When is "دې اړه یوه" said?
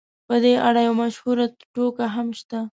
0.43-0.97